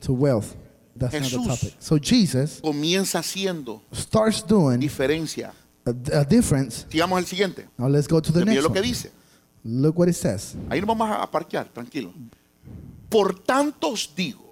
[0.00, 0.56] to wealth.
[0.96, 1.44] That's not Jesús.
[1.44, 1.74] the topic.
[1.78, 5.52] So Jesus Comienza haciendo starts doing diferencia.
[5.86, 6.86] A, a difference.
[6.90, 7.66] Sigamos al siguiente.
[7.78, 8.88] Now let's go to the Mire next lo que one.
[8.88, 9.10] dice.
[9.64, 10.56] Look what it says.
[10.68, 12.12] Ahí nos vamos a parquear, tranquilo.
[13.08, 14.48] Por tanto os digo.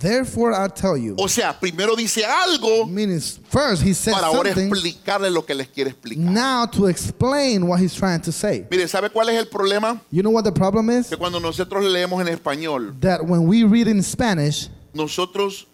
[0.00, 1.14] Therefore, I tell you.
[1.18, 4.68] O sea, primero dice algo Meaning, first he says para ahora something.
[4.68, 6.24] explicarle lo que les quiere explicar.
[6.30, 8.66] Now to explain what he's trying to say.
[8.70, 10.02] Mire, ¿sabe cuál es el problema?
[10.10, 11.06] You know what the problem is?
[11.08, 15.66] Que cuando nosotros leemos en español, That when we read in Spanish, nosotros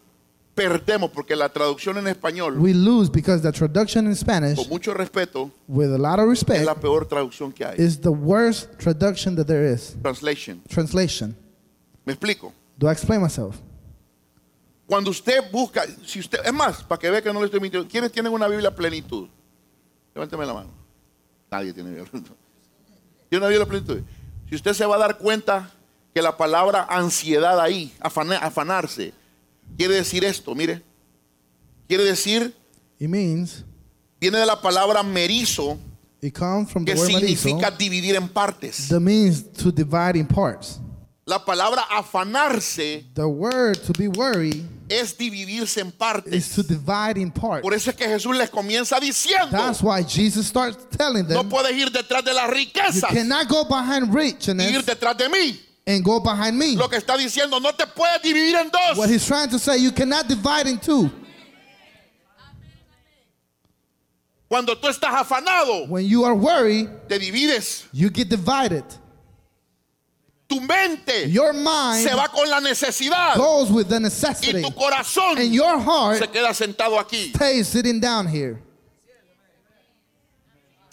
[0.55, 4.95] perdemos porque la traducción en español, we lose because the traduction in Spanish, con mucho
[4.95, 7.77] respeto, with a lot of es respect, la peor traducción que hay.
[7.79, 9.97] is the worst traduction that there is.
[10.03, 10.63] Translation.
[10.69, 11.35] Translation.
[12.07, 12.53] ¿Me explico?
[12.79, 13.57] Do I explain myself?
[14.87, 17.89] Cuando usted busca, si usted, es más, para que vea que no le estoy mintiendo,
[17.89, 19.29] ¿quiénes tienen una Biblia a plenitud?
[20.15, 20.71] Levánteme la mano.
[21.51, 22.35] Nadie tiene Biblia a plenitud.
[23.31, 24.01] ¿Tiene una Biblia a plenitud?
[24.49, 25.71] Si usted se va a dar cuenta
[26.15, 29.15] que la palabra ansiedad ahí, afana- afanarse,
[29.77, 30.83] quiere decir esto, mire.
[31.89, 32.55] Quiere decir,
[32.99, 33.65] It means
[34.21, 35.79] viene de la palabra merizo,
[36.23, 38.89] it comes from the que word significa dividir en partes.
[38.89, 40.81] that means to divide in parts.
[41.27, 46.55] La palabra afanarse The word to be worried es dividirse en partes.
[46.55, 47.63] to divide in parts.
[47.63, 51.49] Por eso es que Jesús les comienza diciendo, That's why Jesus starts telling no them,
[51.49, 55.61] puedes ir detrás de las you riquezas cannot go behind ir detrás de mí.
[55.87, 56.77] And go behind me.
[56.77, 59.09] Lo que está diciendo, no te puedes dividir en What dos.
[59.11, 61.11] he's trying to say, you cannot divide in two.
[64.49, 67.87] Cuando tú estás afanado, When you are worried, te divides.
[67.93, 68.85] you get divided.
[70.47, 74.71] Tu mente Your mind se va con la necesidad goes with the y necessity, tu
[74.73, 77.31] corazón and your heart se queda sentado aquí.
[77.35, 78.61] stays sitting down here.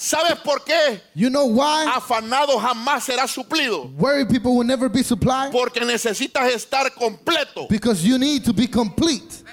[0.01, 0.99] ¿Sabes por qué?
[1.13, 1.85] You know why?
[1.87, 3.83] Afanado jamás será suplido.
[3.99, 7.67] Worried people will never be supplied Porque necesitas estar completo.
[7.69, 9.43] because you need to be complete.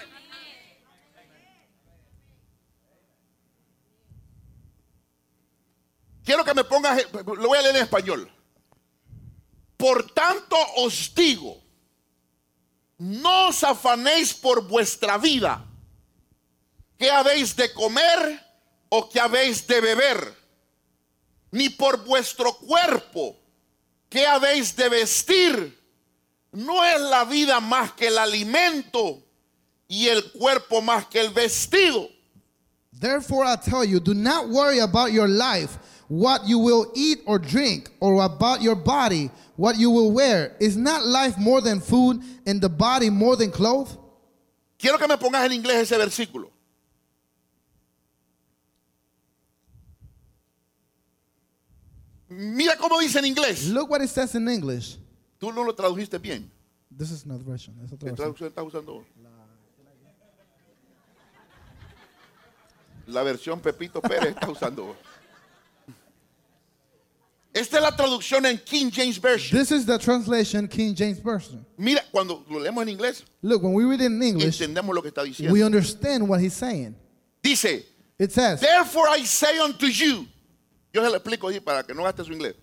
[6.24, 8.30] Quiero que me pongas, lo voy a leer en español.
[9.76, 11.62] Por tanto os digo,
[12.98, 15.62] no os afanéis por vuestra vida,
[16.98, 18.40] qué habéis de comer
[18.88, 20.37] o qué habéis de beber,
[21.50, 23.36] ni por vuestro cuerpo,
[24.08, 25.78] qué habéis de vestir.
[26.52, 29.22] No es la vida más que el alimento
[29.86, 32.08] y el cuerpo más que el vestido.
[32.92, 35.78] Therefore, I tell you, do not worry about your life,
[36.08, 40.56] what you will eat or drink, or about your body, what you will wear.
[40.58, 43.96] Is not life more than food and the body more than clothes?
[44.78, 46.50] Quiero que me pongas en inglés ese versículo.
[52.40, 53.66] Mira cómo dice en inglés.
[53.68, 54.96] Look what it says in English.
[55.40, 56.48] Tú no lo tradujiste bien.
[56.96, 57.74] This is not version.
[57.82, 59.04] It's otra ¿Qué traducción estás usando?
[63.08, 64.94] La versión Pepito Pérez está usando.
[67.52, 69.58] Esta es la traducción en King James Version.
[69.58, 71.66] This is the translation King James Version.
[71.76, 75.02] Mira, cuando lo leemos en inglés, Look, when we read it in English, entendemos lo
[75.02, 75.64] que está we diciendo.
[75.66, 76.94] understand what he's saying.
[77.42, 77.84] Dice,
[78.16, 80.28] It says, Therefore I say unto you.
[80.98, 82.56] Yo se lo explico ahí para que no gaste su inglés.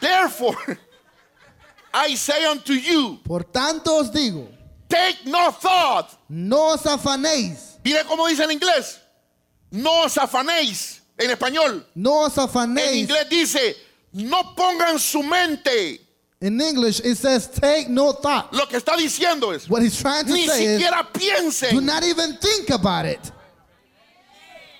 [0.00, 0.56] Therefore
[1.94, 4.48] I say unto you, Por tanto os digo,
[4.88, 6.10] take no thought.
[6.28, 7.78] no os afanéis.
[7.84, 8.98] Mire cómo dice en inglés.
[9.70, 11.00] No os afanéis.
[11.16, 13.08] En español, No en safanéis.
[13.08, 13.76] inglés dice,
[14.12, 16.00] no pongan su mente.
[16.40, 18.52] In English, it says, take no thought.
[18.52, 21.84] Lo que está diciendo es, What he's trying to ni say is, siquiera do piensen,
[21.84, 23.20] not even think about it.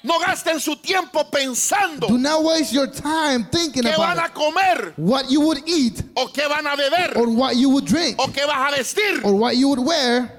[0.09, 4.27] No gasten su tiempo pensando Do not waste your time thinking qué van about a
[4.27, 4.35] it.
[4.35, 8.17] comer What you would eat, o qué van a beber or what you would drink,
[8.19, 9.21] o qué vas a vestir.
[9.25, 10.35] or what you would wear.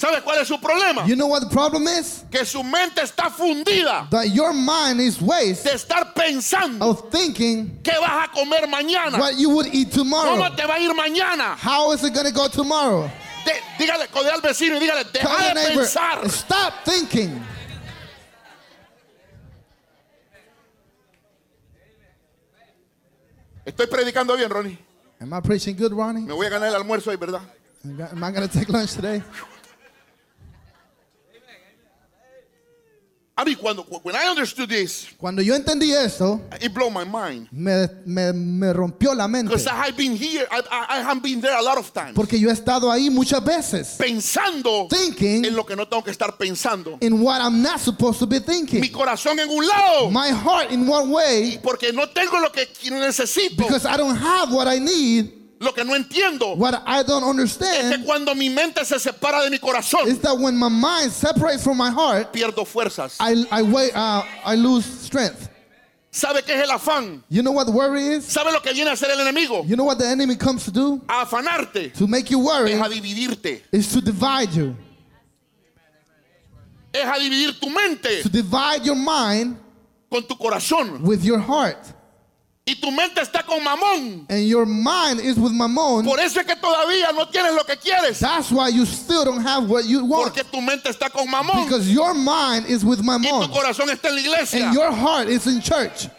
[0.00, 1.04] ¿Sabe cuál es su problema?
[1.08, 2.22] You know what the problem is?
[2.30, 7.80] Que su mente está fundida That your mind is waste de estar pensando of thinking
[7.82, 10.54] qué vas a comer mañana, what you would eat cómo tomorrow.
[10.56, 11.56] te va a ir mañana.
[11.56, 13.10] How is it going to go tomorrow?
[13.44, 16.30] De- dígale, al vecino y dígale, deja de neighbor, pensar.
[16.30, 17.42] stop thinking.
[23.68, 24.78] Estoy predicando bien, Ronnie.
[25.20, 26.22] Am I preaching good, Ronnie?
[26.22, 27.42] Me voy a ganar el almuerzo hoy, ¿verdad?
[27.84, 29.22] Am I going to take lunch today?
[33.40, 37.46] A mí, cuando, when I understood this, Cuando yo entendí esto, it blew my mind.
[37.52, 39.48] me, me, me rompió la mente.
[39.50, 42.14] Because I have been here, I, I, I have been there a lot of times.
[42.16, 43.94] Porque yo he estado ahí muchas veces.
[43.96, 46.98] Pensando Thinking en lo que no tengo que estar pensando.
[47.00, 48.92] in what I'm not supposed to be Mi thinking.
[48.92, 53.56] corazón en un lado, My heart in one way porque no tengo lo que necesito,
[53.56, 56.56] because I don't have what I need, lo que no entiendo.
[56.56, 60.18] what I don't Es que understand cuando mi mente se separa de mi corazón, is
[60.20, 63.16] that when my mind separates from my heart, pierdo fuerzas.
[63.20, 65.48] I, I, wait, uh, I lose strength.
[66.10, 67.22] ¿Sabe qué es el afán?
[67.28, 68.24] You know what worry is?
[68.24, 69.64] ¿Sabe lo que viene a hacer el enemigo?
[69.66, 71.00] You know what the enemy comes to do?
[71.08, 74.74] A afanarte, To make you worry es a dividirte, is to divide you,
[76.92, 79.58] es a dividir tu mente to divide your mind
[80.10, 81.00] con tu corazón.
[81.02, 81.78] with your heart.
[82.68, 84.26] Y tu mente está con mamón.
[84.28, 86.04] And your mind is with mammon.
[86.04, 88.18] Por eso es que todavía no tienes lo que quieres.
[88.20, 90.34] That's why you still don't have what you want.
[90.34, 91.64] Porque tu mente está con mamón.
[91.64, 94.66] Because your mind is with Y tu corazón está en la iglesia.
[94.66, 96.10] And your heart is in church.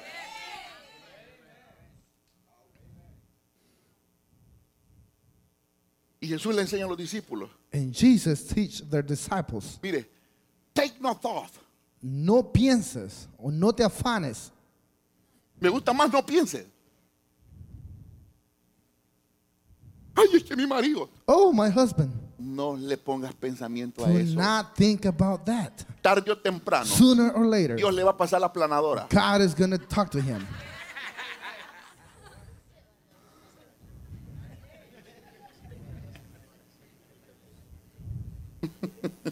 [6.19, 7.51] Y Jesús le enseña a los discípulos.
[7.71, 10.03] And Jesus teach their disciples, Mire,
[10.73, 11.51] take no thought.
[12.01, 14.49] no pienses o no te afanes.
[15.59, 16.67] Me gusta más no piense.
[20.15, 21.09] Ay, es que mi marido.
[21.25, 24.35] Oh, my husband, No le pongas pensamiento a do eso.
[24.35, 25.85] not think about that.
[26.01, 29.07] Tarde o temprano, Sooner or later, Dios le va a pasar la planadora.
[29.09, 30.45] God is going to talk to him.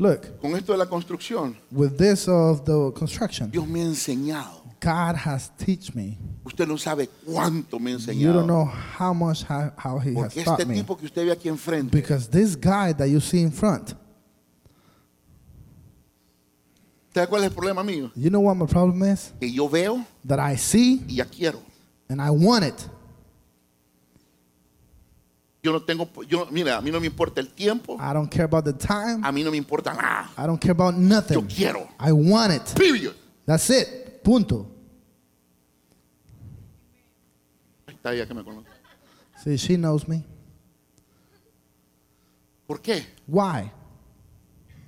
[0.00, 4.62] Look, con esto de la construcción, with this of the construction, Dios me ha enseñado.
[4.80, 6.16] God has teach me.
[6.42, 8.46] Usted no sabe cuánto me ha You don't enseñado.
[8.46, 10.74] know how much how, how he has Porque taught este me.
[10.76, 13.92] tipo que usted ve aquí enfrente, Because this guy that you see in front,
[17.14, 18.10] ¿sabe cuál es el problema mío?
[18.16, 19.32] you know what my problem is?
[19.38, 21.60] Que yo veo That I see y ya quiero.
[22.08, 22.88] and I want it.
[25.62, 28.44] Yo no tengo, yo, mira, a mí no me importa el tiempo, I don't care
[28.44, 29.20] about the time.
[29.22, 30.30] a mí no me importa nada.
[30.38, 31.46] I don't care about Yo nothing.
[31.46, 31.86] quiero.
[31.98, 32.74] I want it.
[32.74, 33.14] Period.
[33.44, 34.22] That's it.
[34.22, 34.66] Punto.
[37.86, 38.68] Está ella que me conoce.
[39.44, 40.24] See, she knows me.
[42.66, 43.04] ¿Por qué?
[43.26, 43.70] Why?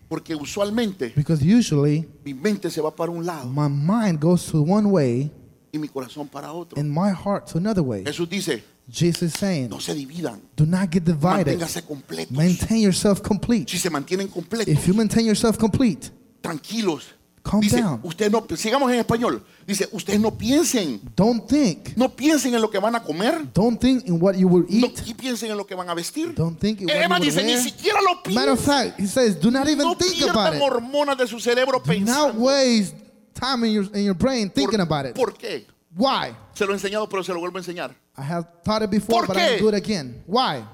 [0.09, 4.61] Porque usualmente Because usually mi mente se va para un lado my mind goes to
[4.63, 5.31] one way
[5.73, 6.79] y mi corazón para otro.
[6.79, 8.05] and my heart to another way.
[8.05, 11.47] Jesús dice, Jesus is saying, no se dividan, do not get divided.
[11.59, 12.37] manténgase completos.
[12.37, 13.71] Maintain yourself complete.
[13.71, 16.11] Si se mantienen completos, If you maintain yourself complete,
[16.41, 17.15] tranquilos.
[17.45, 17.99] Calm dice, down.
[18.05, 19.43] usted no, sigamos en español.
[19.67, 21.97] Dice, ustedes no piensen, don't think.
[21.97, 24.87] no piensen en lo que van a comer, Don't think in what you will no
[24.87, 25.03] eat.
[25.07, 26.35] y piensen en lo que van a vestir.
[26.37, 27.63] Don't think in Eh, what Emma you will dice, ni wear.
[27.65, 28.91] siquiera lo Matter of piensen.
[28.91, 30.61] fact, he says, do not even No think about it.
[30.63, 32.39] hormonas de su cerebro Do not pensando.
[32.39, 32.95] waste
[33.35, 35.15] time in your, in your brain thinking ¿Por- about it.
[35.17, 35.67] ¿Por qué?
[35.97, 36.37] Why?
[36.55, 37.97] Se lo he enseñado, pero se lo vuelvo a enseñar.
[38.23, 39.37] I have taught it before, ¿Por but?
[39.37, 40.23] I'll do it again.
[40.27, 40.65] Why?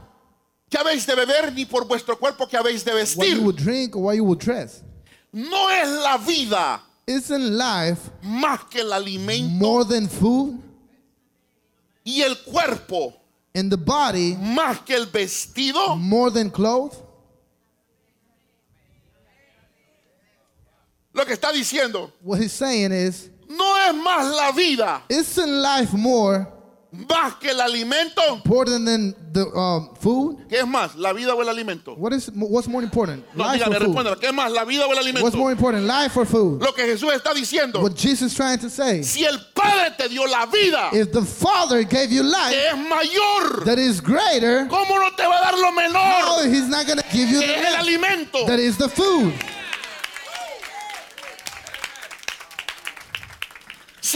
[0.71, 3.37] ¿Qué habéis de beber ni por vuestro cuerpo que habéis de What vestir?
[3.37, 4.83] you will drink or what you will dress.
[5.33, 10.61] No es la vida Isn't life más que el alimento more than food?
[12.05, 13.15] y el cuerpo
[13.55, 15.97] And the body más que el vestido.
[15.99, 16.99] more than clothes?
[21.15, 25.95] Lo que está diciendo, What he's saying is, no es más la vida isn't life
[25.97, 26.47] more
[26.91, 28.23] más que el alimento.
[28.37, 30.39] important than the um, food?
[30.49, 31.95] ¿Qué es más, la vida o el alimento?
[31.95, 33.25] What is what's more important?
[33.35, 34.19] No, life dígame, or food?
[34.21, 35.51] ¿Qué es más, la vida o el What's more alimento?
[35.51, 36.63] important, life or food?
[36.63, 37.81] Lo que Jesús está diciendo.
[37.83, 39.03] What Jesus is trying to say.
[39.03, 42.77] Si el Padre te dio la vida, If the Father gave you que life es
[42.79, 46.47] mayor, that is greater, ¿cómo no te va a dar lo menor?
[46.47, 48.47] He's not going to give you Que the es el alimento.
[48.47, 49.33] that is the food.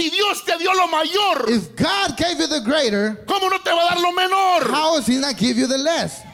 [0.02, 3.71] Si Dios te dio lo mayor, If God gave you the greater, ¿cómo no te
[3.71, 4.68] va a dar lo menor?
[4.68, 6.25] how is He not give you the less?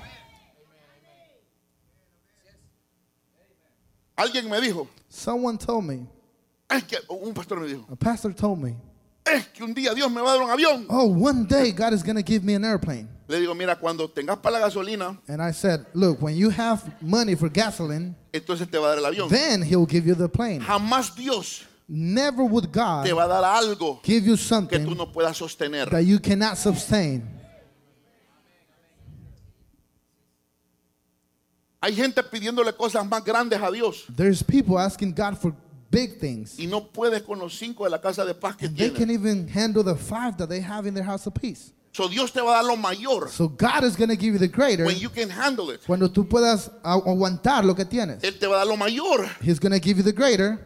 [4.16, 6.06] Alguien me dijo, Someone told me,
[6.70, 8.74] es que un pastor me dijo, a pastor told me,
[9.26, 10.86] es que un día Dios me va a dar un avión.
[10.88, 13.06] oh, one day God is going to give me an airplane.
[13.28, 16.90] Le digo, mira, cuando tengas para la gasolina, And I said, look, when you have
[17.02, 19.28] money for gasoline, entonces te va a dar el avión.
[19.28, 20.62] then He'll give you the plane.
[20.62, 24.94] Jamás Dios Never would God te va a dar algo give you que tú something
[24.96, 25.88] no puedas sostener.
[25.90, 27.22] that you cannot sustain.
[31.80, 35.54] Hay gente pidiéndole cosas más grandes a Dios There's people asking God for
[35.90, 36.58] big things.
[36.58, 39.10] y no puedes con los cinco de la casa de paz que And they can
[39.10, 41.72] even handle the five that they have in their house of peace.
[41.92, 44.38] So Dios te va a dar lo mayor So God is going to give you
[44.38, 45.80] the greater when you can handle it.
[45.86, 48.22] cuando tú puedas agu- aguantar lo que tienes.
[48.22, 50.58] Él te va a dar lo mayor He's going to give you the greater.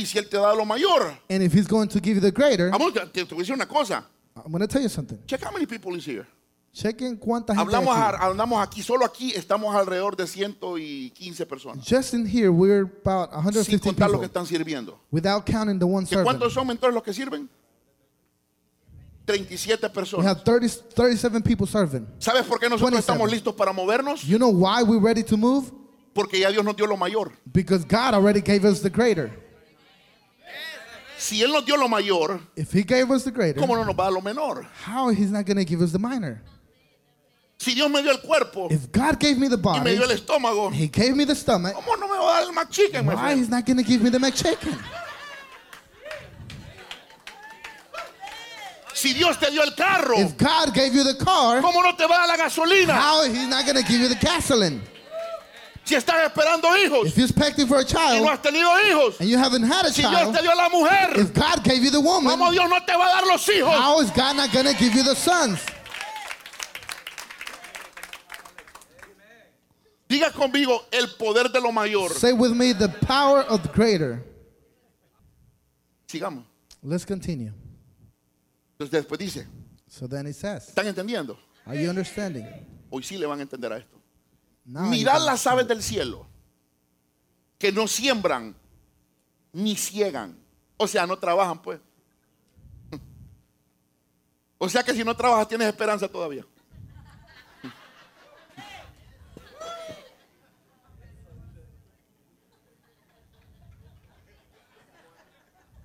[0.00, 2.30] Y si Él te da lo mayor, And if He's going to give you the
[2.32, 4.04] greater, vamos, te, te voy a decir una cosa.
[4.36, 5.18] I'm going to tell you something.
[5.26, 6.26] Check how many people is here.
[6.72, 8.14] Chequen cuánta gente Hablamos, aquí.
[8.14, 11.84] a- hablamos aquí, solo aquí estamos alrededor de 115 personas.
[11.84, 14.98] Just in here, we're about Sin 150 contar los que people están sirviendo.
[15.10, 16.26] without counting the one ¿Que servant.
[16.38, 17.48] ¿Cuántos son mentores los que sirven?
[19.26, 20.26] 37 We personas.
[20.26, 22.06] have 30, 37 people serving.
[22.18, 23.00] ¿Sabes por qué nosotros 27.
[23.00, 24.22] estamos listos para movernos?
[24.22, 25.70] You know why we're ready to move?
[26.14, 27.32] Porque ya Dios nos dio lo mayor.
[27.52, 29.30] Because God already gave us the greater.
[31.20, 33.94] Si Él nos dio lo mayor, If He gave us the greater, ¿cómo no nos
[33.94, 34.66] va a dar lo menor?
[34.86, 36.40] how He's not going to give us the minor?
[37.58, 40.04] Si Dios me dio el cuerpo If God gave me the y me body, dio
[40.04, 42.70] el estómago, He gave me the stomach, ¿cómo no me va a dar el más
[42.70, 43.38] chicken, my why friend?
[43.38, 44.78] He's not going to give me the McChicken?
[48.94, 52.06] Si Dios te dio el carro, If God gave you the car, ¿cómo no te
[52.06, 52.94] va a dar la gasolina?
[52.94, 54.80] how He's not going to give you the gasoline?
[55.90, 59.28] Si estás esperando hijos If you're expecting for a y no has tenido hijos, and
[59.28, 61.90] you haven't had a si Dios child, te dio la mujer, if God gave you
[61.90, 63.74] the woman, ¿cómo Dios no te va a dar los hijos?
[63.74, 65.58] how is God not going to give you the sons?
[70.08, 72.10] Diga conmigo el poder de lo mayor.
[72.10, 74.22] Say with me, the power of the greater.
[76.06, 76.44] Sigamos.
[76.84, 77.52] Let's continue.
[78.78, 79.44] Entonces después dice,
[79.88, 81.36] So then He says, ¿están entendiendo?
[81.66, 82.46] Are you understanding?
[82.90, 83.99] Hoy sí le van a entender a esto.
[84.72, 86.26] Mirad las aves del cielo,
[87.58, 88.54] que no siembran
[89.52, 90.38] ni ciegan.
[90.76, 91.80] O sea, no trabajan, pues.
[94.58, 96.44] O sea que si no trabajas tienes esperanza todavía.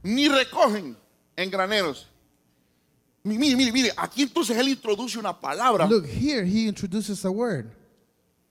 [0.04, 0.96] Ni recogen
[1.36, 2.08] en graneros.
[3.24, 7.30] Mi- Mire, mire, mire, aquí entonces él introduce una palabra Look, here he introduces a
[7.32, 7.66] word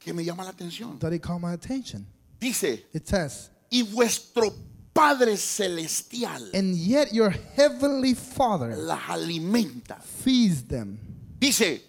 [0.05, 0.99] que me llama la atención.
[1.01, 2.07] that he caught my attention.
[2.41, 4.53] Dice, It says, y vuestro
[4.93, 10.01] Padre Celestial And yet your heavenly Father las alimenta.
[10.03, 10.99] feeds them.
[11.41, 11.83] Dice,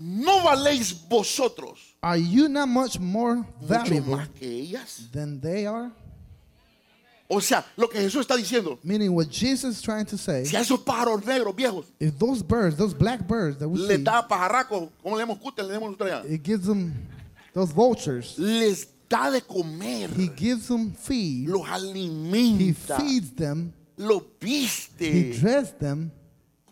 [0.00, 5.08] ¿no valéis vosotros Are you not much more mucho valuable más que ellas?
[5.12, 5.90] than they are?
[7.28, 10.54] O sea, lo que Jesús está diciendo, Meaning what Jesus is trying to say, si
[10.56, 14.02] a esos pájaros negros viejos if those birds, those black birds that we les see,
[14.04, 15.62] da pajarraco, ¿cómo le damos cute?
[15.62, 16.24] Le damos allá.
[16.28, 16.92] it gives them
[17.52, 18.38] those vultures.
[18.38, 21.48] Les da de comer, He gives them feed.
[21.48, 23.72] los He feeds them.
[23.96, 25.32] los He viste.
[25.40, 26.10] dressed them.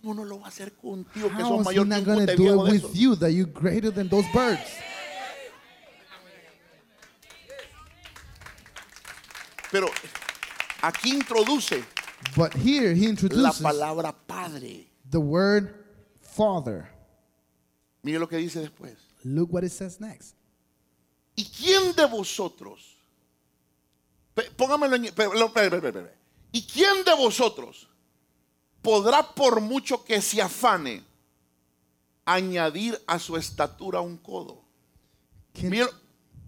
[0.03, 1.99] ¿Cómo no lo va a hacer contigo que How sos is he mayor que not
[1.99, 2.95] un going to do it with esos?
[2.97, 4.63] you that you're greater than those birds?
[9.71, 9.87] Pero
[10.83, 11.85] aquí introduce
[12.37, 14.87] But here he la introduces palabra Padre.
[15.09, 15.75] the word
[16.21, 16.89] Father.
[18.03, 18.97] Mire lo que dice después.
[19.25, 20.35] Look what it says next.
[21.41, 22.97] ¿Y quién de vosotros?
[24.59, 25.07] Póngamelo en.
[26.53, 27.89] ¿Y quién de vosotros
[28.83, 31.03] podrá, por mucho que se afane,
[32.27, 34.63] añadir a su estatura un codo?
[35.55, 35.87] Can, Mira,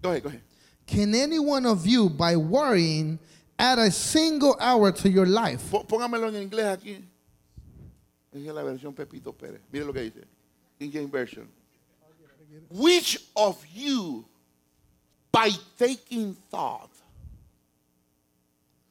[0.02, 0.42] coge, coge.
[0.86, 3.18] can any one of you, by worrying,
[3.58, 5.70] add a single hour to your life?
[5.70, 7.02] Pó- Póngamelo en inglés aquí.
[8.30, 9.62] Esa es la versión Pepito Pérez.
[9.72, 10.24] Mire lo que dice.
[10.78, 11.48] King James Version.
[12.70, 14.26] Which of you,
[15.32, 16.90] by taking thought,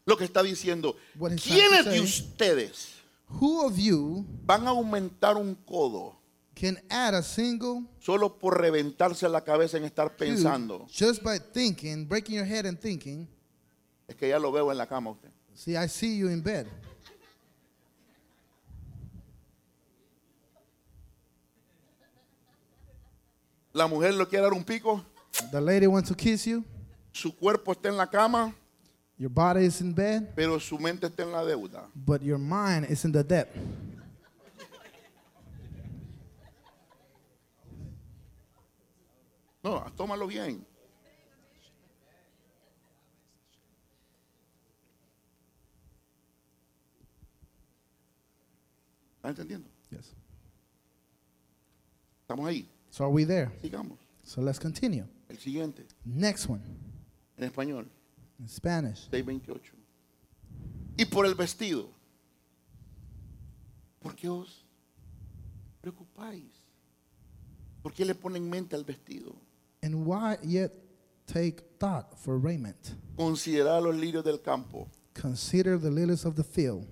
[0.05, 0.95] lo que está diciendo,
[1.37, 2.97] ¿quiénes de ustedes
[3.39, 6.17] Who of you van a aumentar un codo
[6.53, 10.85] can add a single solo por reventarse la cabeza en estar pensando?
[10.89, 13.27] just by thinking, breaking your head and thinking?
[14.07, 15.29] Es que ya lo veo en la cama usted.
[15.53, 16.67] See, I see you in bed.
[23.73, 25.01] La mujer le quiere dar un pico,
[25.51, 26.63] The lady wants to kiss you.
[27.11, 28.53] su cuerpo está en la cama,
[29.17, 31.87] Your body is in bed, pero su mente está en la deuda.
[31.95, 33.49] but your mind is in the debt.
[39.63, 40.65] No, tómalo bien.
[49.17, 49.69] ¿Está entendiendo?
[49.91, 50.13] Yes.
[52.21, 52.67] Estamos ahí.
[52.89, 53.51] So are we there?
[53.61, 53.97] Sigamos.
[54.23, 55.05] So let's continue.
[55.31, 56.61] El siguiente, Next one
[57.37, 57.89] en español,
[58.39, 59.09] in Spanish.
[59.09, 59.73] 628.
[60.97, 61.89] Y por el vestido.
[63.99, 64.65] ¿Por qué os
[65.81, 66.51] preocupáis?
[67.81, 69.35] ¿Por qué le ponen mente al vestido?
[69.83, 70.71] And why yet
[71.25, 72.95] take thought for raiment?
[73.15, 74.87] Considerad los lirios del campo,
[75.19, 76.85] Consider the lilies of the field,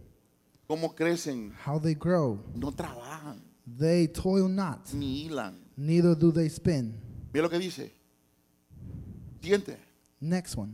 [0.67, 2.39] cómo crecen, how they grow.
[2.55, 3.41] no trabajan,
[3.77, 5.59] They toil not, ni hilan.
[5.77, 6.99] neither do they spin.
[7.33, 7.93] Mira lo que dice.
[9.41, 9.77] Siguiente.
[10.19, 10.73] Next one.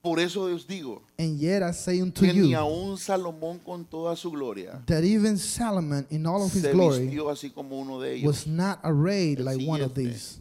[0.00, 3.84] Por eso os digo And yet I say unto que ni you aun Salomón con
[3.84, 7.78] toda su gloria that even Solomon in all of his se glory vistió así como
[7.80, 8.24] uno de ellos.
[8.26, 10.12] was not arrayed El like one of siguiente.
[10.12, 10.38] these.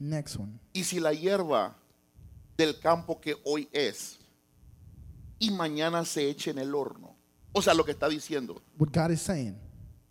[0.00, 0.58] Next one.
[0.74, 1.76] Y si la hierba
[2.56, 4.18] del campo que hoy es
[5.38, 7.14] y mañana se eche en el horno.
[7.52, 9.56] O sea, lo que está diciendo, What God is saying.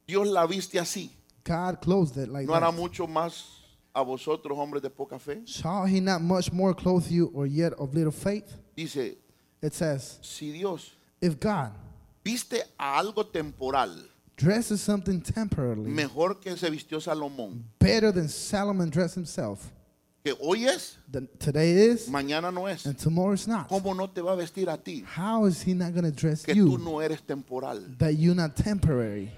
[0.07, 1.11] Dios la viste así.
[1.45, 2.77] God clothed it like ¿No hará that.
[2.79, 3.58] mucho más
[3.93, 5.41] a vosotros, hombres de poca fe?
[5.45, 8.53] Shall he not much more clothe you or yet of little faith?
[8.75, 9.15] Dice,
[9.61, 10.91] It says, si Dios
[11.21, 11.71] if God
[12.23, 13.91] viste a algo temporal
[14.37, 19.69] dresses something temporarily mejor que se vistió Salomón, better than Solomon dressed himself,
[20.23, 23.67] que hoy es, then today is mañana no es, and tomorrow is not.
[23.67, 25.03] ¿cómo no te va a vestir a ti?
[25.05, 28.35] How is he not going to dress Que tú you no eres temporal, that you're
[28.35, 29.29] not temporary?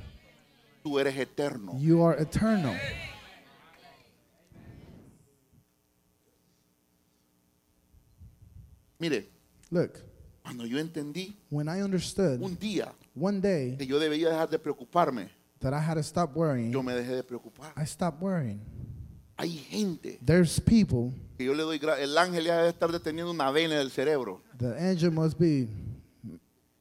[0.83, 1.73] tú eres eterno.
[1.79, 2.75] You are eternal.
[9.01, 9.27] Mire,
[9.71, 9.93] Look,
[10.43, 14.59] cuando yo entendí when I understood un día one day que yo debía dejar de
[14.59, 15.27] preocuparme,
[15.59, 17.73] that I had to stop worrying, yo me dejé de preocupar.
[17.75, 18.61] I stopped worrying.
[19.37, 23.49] Hay gente There's people, que yo le doy el ángel ya debe estar deteniendo una
[23.49, 25.67] vena del cerebro the angel must be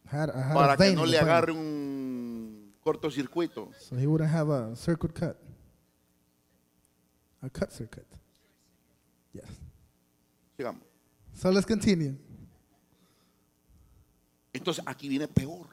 [0.05, 3.71] had, had para a que no le agarre un cortocircuito.
[3.79, 5.38] so he wouldn't have a circuit cut,
[7.42, 8.07] a cut circuit.
[9.33, 9.47] Yes.
[10.59, 10.89] Sigamos.
[11.40, 12.14] So let's continue.
[14.53, 15.68] Entonces aquí viene peor.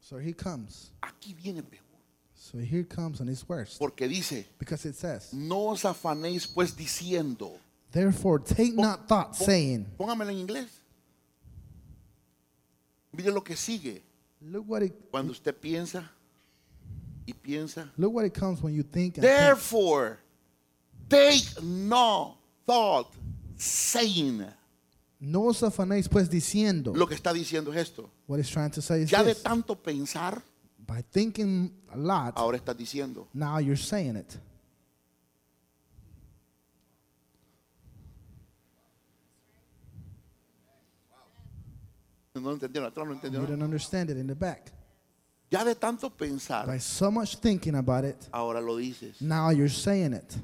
[0.00, 0.92] So he comes.
[1.02, 1.84] Aquí viene peor.
[2.34, 6.74] So here comes and it's worse Porque dice, because it says, no os afanéis pues
[6.74, 7.58] diciendo.
[7.90, 10.70] "Therefore take not thought, Pon- saying." Póngamelo en inglés.
[13.12, 14.00] Mire lo que sigue.
[14.40, 16.08] Look what it Cuando usted piensa
[17.26, 17.90] y piensa.
[17.98, 19.18] look what it comes when you think.
[19.18, 19.36] And think.
[19.36, 20.18] Therefore,
[21.10, 23.12] take no thought
[23.58, 24.46] saying.
[25.20, 26.92] No os afanéis pues diciendo.
[26.94, 28.08] Lo que está diciendo es esto.
[28.28, 29.42] What it's trying to say is Ya de this.
[29.42, 30.40] tanto pensar,
[30.86, 33.28] By thinking a lot, ahora estás diciendo.
[33.34, 34.38] now you're saying it.
[42.34, 43.48] No lo entendieron, atrás no You entendieron.
[43.48, 44.72] don't understand it in the back.
[45.50, 49.20] Ya de tanto pensar, By so much thinking about it, ahora lo dices.
[49.20, 50.36] now you're saying it.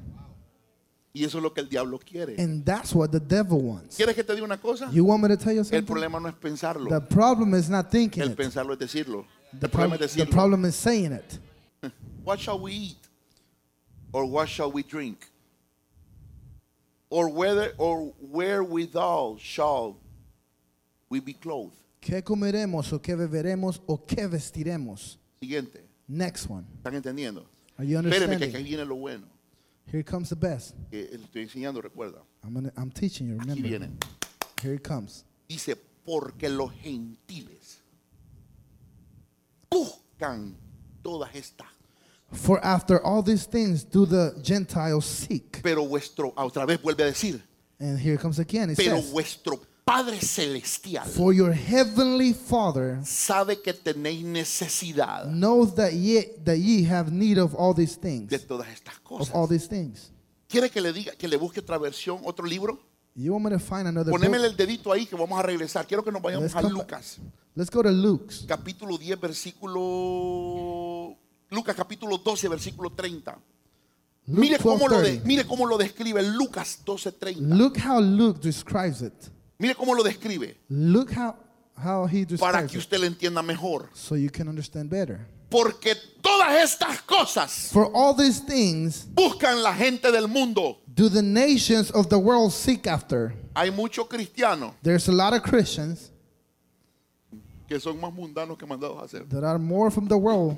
[1.17, 2.35] Y eso es lo que el diablo quiere.
[2.37, 3.95] And that's what the devil wants.
[3.95, 4.89] ¿Quieres que te diga una cosa?
[4.91, 5.85] You want me to tell you El something?
[5.85, 6.89] problema no es pensarlo.
[6.89, 8.35] The problem is not thinking El it.
[8.37, 9.25] pensarlo es decirlo.
[9.57, 10.31] The, El problema es the decirlo.
[10.31, 11.39] problem is saying it.
[12.25, 12.97] What shall we eat?
[14.11, 15.29] Or what shall we drink?
[17.09, 19.95] Or whether or wherewithal shall
[21.09, 21.71] we be clothed?
[22.01, 25.17] ¿Qué comeremos o qué beberemos o qué vestiremos?
[25.39, 25.81] Siguiente.
[26.09, 26.65] Next one.
[26.83, 27.45] ¿Están entendiendo?
[27.77, 28.63] Are you Espérenme que aquí understanding?
[28.65, 29.27] viene lo bueno.
[29.91, 30.75] Here comes the best.
[30.89, 32.21] Que le estoy enseñando, recuerda.
[32.43, 33.69] I'm, gonna, I'm teaching you, Aquí remember.
[33.69, 33.97] viene.
[34.61, 35.23] Here it comes.
[35.47, 37.81] Dice, porque los gentiles
[39.69, 40.55] buscan
[41.03, 41.67] todas estas.
[42.31, 45.61] For after all these things do the Gentiles seek.
[45.61, 47.41] Pero vuestro, otra vez vuelve a decir,
[47.79, 48.69] And here it comes again.
[48.71, 55.75] It pero says, vuestro Padre Celestial For your heavenly Father sabe que tenéis necesidad knows
[55.75, 58.27] that ye, that ye have need of all these things.
[58.29, 59.49] de todas estas Of all cosas.
[59.49, 60.11] these things.
[60.49, 62.79] ¿Quiere que le diga, que le busque otra versión, otro libro?
[63.15, 65.85] You want me to find another Ponémele el dedito ahí que vamos a regresar.
[65.87, 67.17] Quiero que nos vayamos Let's a Lucas.
[67.55, 68.43] Let's go to Luke's.
[68.47, 71.15] capítulo 10, versículo...
[71.51, 73.37] Lucas capítulo 12, versículo 30.
[74.27, 75.25] Luke Mire cómo, lo de- 12:30.
[75.25, 77.55] mire cómo lo describe Lucas 12, 30.
[77.55, 79.13] Look how Luke describes it.
[79.57, 81.35] Mire cómo lo describe Look how,
[81.77, 83.89] how he para que usted lo entienda mejor.
[83.93, 85.27] so you can understand better.
[85.49, 90.79] Porque todas estas cosas For all these things buscan la gente del mundo.
[90.93, 93.33] do the nations of the world seek after.
[93.55, 96.11] Hay muchos cristianos There's a lot of Christians
[97.67, 99.23] que son más mundanos que mandados a hacer.
[99.29, 100.57] that are more from the world.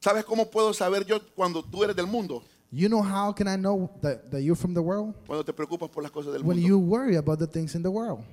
[0.00, 2.42] ¿Sabes cómo puedo saber yo cuando tú eres del mundo?
[2.76, 5.14] You know how can I know that, that you're from the world?
[5.28, 6.66] Cuando te preocupas por las cosas del When mundo.
[6.68, 8.24] you worry about the things in the world.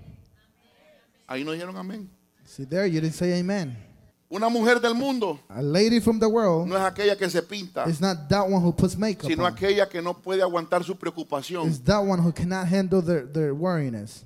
[1.27, 2.09] Ahí no dijeron amén.
[2.43, 3.77] See there, you didn't say amen.
[4.31, 7.83] Una mujer del mundo A lady from the world no es aquella que se pinta,
[7.87, 9.53] is not that one who puts makeup sino on.
[9.53, 11.67] aquella que no puede aguantar su preocupación.
[11.67, 14.23] It's that one who cannot handle their, their worriness.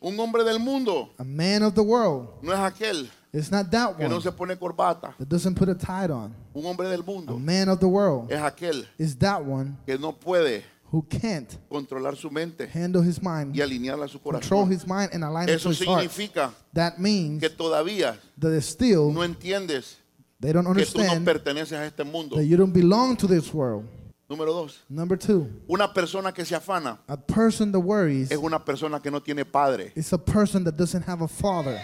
[0.00, 3.96] Un hombre del mundo A man of the world no es aquel is not that
[3.96, 5.14] que no one se pone corbata.
[5.18, 6.34] that doesn't put a tie on.
[6.54, 9.98] Un hombre del A mundo man of the world es aquel is that one que
[9.98, 14.66] no puede who can't controlar su mente handle his mind, y alinearla a su control
[14.66, 14.70] corazón.
[14.72, 16.02] his mind, and align it to Eso his heart.
[16.02, 19.96] significa That means que todavía that still no entiendes
[20.40, 22.36] they don't que tú no understand perteneces a este mundo.
[22.36, 23.84] that you don't belong to this world.
[24.28, 28.58] Número dos, Number two, una persona que se afana a person that worries es una
[28.64, 29.92] persona que no tiene padre.
[29.96, 31.78] is a person that doesn't have a father.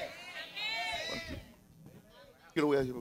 [2.60, 2.94] ¿Qué le voy a decir?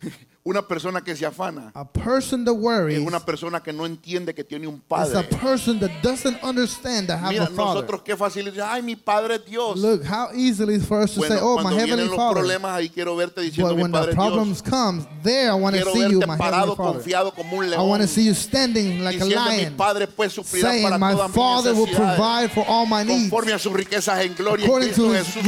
[0.44, 4.44] Una persona que se afana A person that es una persona que no entiende que
[4.44, 5.24] tiene un is a padre.
[5.40, 7.80] person that doesn't understand that have Mira, a father.
[7.82, 9.76] nosotros qué fácil ay, mi padre es Dios.
[9.76, 10.28] Look how
[10.70, 13.40] is for us to Bueno, say, "Oh, my heavenly los father." problemas, ahí quiero verte
[13.40, 14.24] diciendo But mi when the padre Dios.
[14.24, 16.92] problems comes, there I want to see you, my parado, heavenly father.
[17.00, 17.88] confiado como un I león.
[17.88, 21.10] want to see you standing like a mi lion, padre pues suplirá saying, para "My
[21.12, 24.64] todas mis father will provide for all my needs conforme a sus riquezas en gloria
[24.64, 25.42] according Cristo to His Jesús.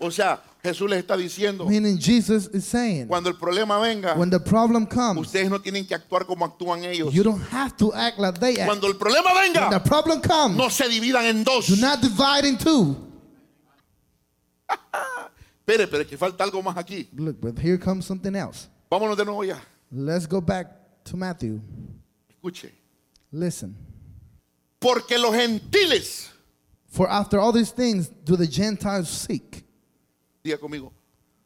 [0.00, 4.30] O sea, Jesús les está diciendo, Meaning Jesus is saying, cuando el problema venga, when
[4.30, 7.12] the problem comes, ustedes no tienen que actuar como actúan ellos.
[7.12, 8.66] you don't have to act like they act.
[8.68, 11.66] Cuando el problema When the venga, problem comes, no se dividan en dos.
[11.68, 12.96] do not divide in two.
[15.66, 17.08] Espere, pero es que falta algo más aquí.
[17.14, 18.68] Look, but here comes something else.
[18.90, 19.58] Vámonos de nuevo ya.
[19.90, 20.68] Let's go back
[21.04, 21.60] to Matthew.
[22.30, 22.70] Escuche.
[23.32, 23.74] Listen.
[24.80, 26.30] Porque los gentiles,
[26.86, 29.64] For after all these things do the Gentiles seek.
[30.48, 30.92] Diga conmigo,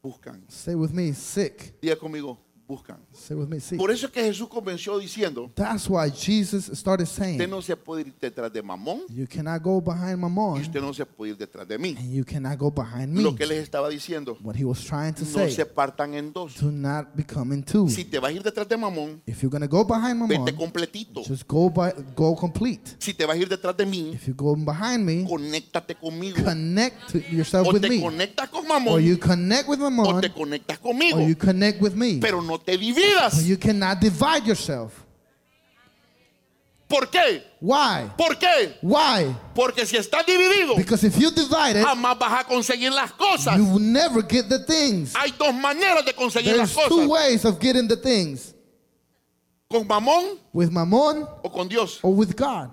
[0.01, 0.45] buscan.
[0.49, 1.75] Say with me, sick.
[1.81, 2.99] Diga conmigo, buscan.
[3.13, 3.79] Say with me, seek.
[3.79, 7.77] Por eso es que Jesús convenció diciendo, That's why Jesus started usted saying, no se
[7.77, 11.33] puede ir detrás de Mamón You cannot go behind y Mammon, usted no se puede
[11.33, 11.95] ir detrás de mí.
[11.99, 13.23] and you cannot go behind me.
[13.23, 16.33] Lo que les estaba diciendo, What he was trying to no say, se partan en
[16.33, 16.61] dos.
[16.61, 17.89] do not become in two.
[17.89, 20.57] Si te vas a ir detrás de Mamón, If you're to go behind vete Mammon,
[20.57, 21.23] completito.
[21.25, 22.97] just go by, go complete.
[22.99, 26.43] Si te vas a ir detrás de mí, If you go behind me, conéctate conmigo.
[26.45, 28.01] connect yourself O with te me.
[28.01, 31.21] conectas con Or Mamón you connect with o Mammon, te conectas or conmigo.
[31.27, 32.19] you connect with me.
[32.21, 33.35] Pero no te dividas.
[33.37, 34.93] But you cannot divide yourself.
[36.89, 37.43] ¿Por qué?
[37.61, 38.11] Why?
[38.19, 38.77] ¿Por qué?
[38.83, 39.35] Why?
[39.55, 43.57] Porque si estás dividido, Because if you divide it, jamás vas a conseguir las cosas.
[43.57, 45.15] you will never get the things.
[45.17, 47.09] Hay dos maneras de conseguir las There's two cosas.
[47.09, 48.53] ways of getting the things
[49.71, 51.99] Con Mamón with Mammon o con Dios.
[52.03, 52.69] or with God.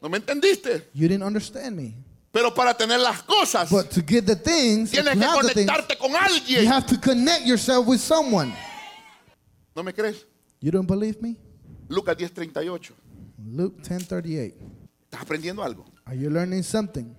[0.00, 0.86] ¿No me entendiste?
[0.94, 1.94] You didn't understand me.
[2.32, 5.98] Pero para tener las cosas, But to get the things, tienes you que things, conectarte
[5.98, 6.66] con you alguien.
[6.66, 8.54] have to connect yourself with someone.
[9.74, 10.26] ¿No me crees?
[10.60, 11.36] You don't believe me?
[11.88, 12.92] Lucas 10:38.
[13.52, 14.54] Luke 10:38.
[15.04, 15.84] ¿Estás aprendiendo algo?
[16.04, 17.14] Are you learning something?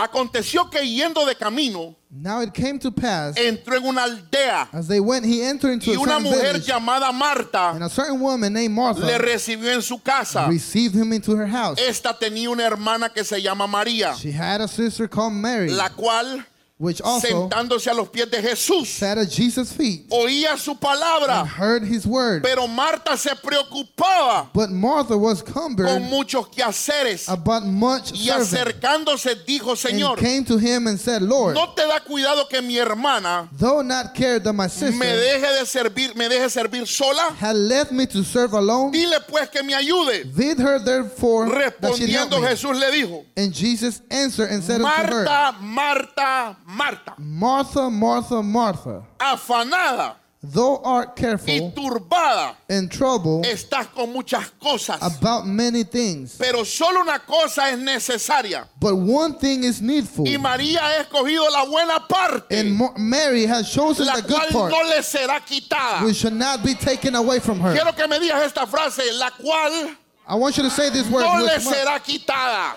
[0.00, 4.86] Aconteció que yendo de camino, Now it came to pass entró en una aldea as
[4.86, 7.88] they went, he entered into y a una certain mujer village, llamada and Marta a
[7.90, 10.46] certain woman named le Martha recibió en su casa.
[10.48, 11.78] received him into her house.
[11.80, 15.90] Esta tenía una hermana que se llama María, She had a sister called Mary, la
[15.90, 16.46] cual,
[16.78, 20.80] which also sentándose a los pies de Jesús, sat at Jesus' feet oía su and
[20.80, 21.44] palabra.
[21.44, 22.42] heard his word.
[22.42, 28.42] Pero Marta se preocupaba But Martha was con cumbered muchos quehaceres about much y serving,
[28.42, 32.62] acercándose dijo, and Señor, came to him and said, Lord, no te da cuidado que
[32.62, 36.86] mi hermana though not cared that my me sister deje de servir, me deje servir
[36.86, 37.34] sola.
[37.38, 40.24] had left me to serve alone, Dile pues que me ayude.
[40.34, 42.48] bid her therefore that she help Respondiendo me.
[42.48, 48.42] Jesús le dijo, And Jesus answered and said unto her, Marta, Marta, Marta, Martha, Martha,
[48.42, 55.82] Martha, afanada thou art y careful turbada, and trouble estás con muchas cosas, about many
[55.82, 58.68] things, pero solo una cosa es necesaria.
[58.78, 60.26] but one thing is needful.
[60.26, 64.52] Y María ha escogido la buena parte, And Mary has chosen la the good cual
[64.52, 66.04] part, no le será quitada.
[66.04, 67.72] which shall not be taken away from her.
[67.72, 69.96] Quiero que me digas esta frase, la cual
[70.28, 71.22] I want you to say this word.
[71.22, 72.74] no le será quitada.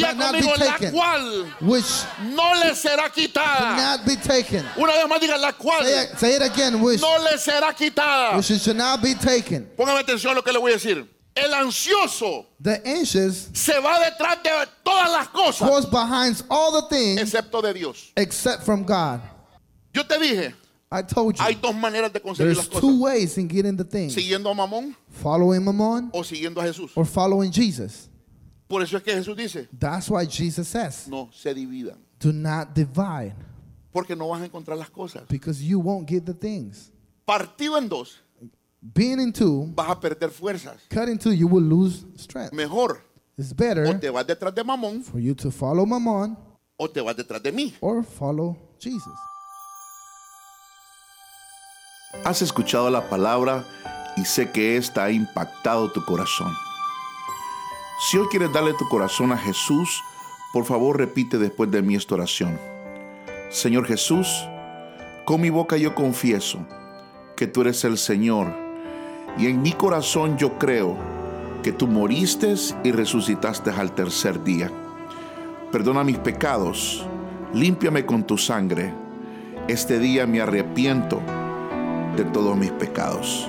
[0.00, 3.76] Not be conmigo, la taken, cual which no le será quitada.
[3.76, 4.64] cannot be taken.
[4.76, 7.72] Una vez más diga, la cual Say it, say it again, which, no le será
[7.74, 8.36] quitada.
[8.36, 9.68] which it shall not be taken.
[9.76, 11.06] Póngame atención a lo que le voy a decir.
[11.34, 14.50] El ansioso The anxious se va detrás de
[14.84, 18.12] todas las cosas, goes behind all the things excepto de Dios.
[18.16, 19.20] except from God.
[19.94, 20.54] Yo te dije,
[20.90, 22.80] I told you, hay dos maneras de conseguir las there's cosas.
[22.82, 24.14] two ways in getting the things.
[24.14, 26.90] Siguiendo a Mamón Following Mammon o siguiendo a Jesús.
[26.94, 28.08] or following Jesus.
[28.72, 31.98] Por eso es que Jesús dice, That's why Jesus says, no se dividan.
[32.18, 33.34] do not divide
[33.92, 35.24] Porque no vas a encontrar las cosas.
[35.28, 36.90] because you won't get the things.
[37.26, 38.22] Partido en dos,
[38.80, 40.76] Being in two, vas a perder fuerzas.
[40.88, 42.54] cut in two, you will lose strength.
[42.54, 43.02] Mejor,
[43.36, 46.34] It's o better te vas detrás de Mamón for you to follow Mammon
[46.78, 47.74] o te vas detrás de mí.
[47.82, 49.12] or follow Jesus.
[52.24, 53.64] Has escuchado la palabra
[54.16, 56.52] y sé que esta ha impactado tu corazón.
[58.04, 60.02] Si hoy quieres darle tu corazón a Jesús,
[60.52, 62.58] por favor repite después de mí esta oración.
[63.48, 64.26] Señor Jesús,
[65.24, 66.58] con mi boca yo confieso
[67.36, 68.52] que tú eres el Señor
[69.38, 70.96] y en mi corazón yo creo
[71.62, 74.68] que tú moriste y resucitaste al tercer día.
[75.70, 77.06] Perdona mis pecados,
[77.54, 78.92] límpiame con tu sangre.
[79.68, 81.22] Este día me arrepiento
[82.16, 83.48] de todos mis pecados.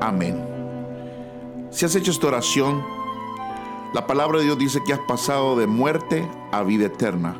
[0.00, 0.44] Amén.
[1.70, 2.97] Si has hecho esta oración,
[3.94, 7.36] la palabra de Dios dice que has pasado de muerte a vida eterna.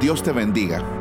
[0.00, 0.97] Dios te bendiga.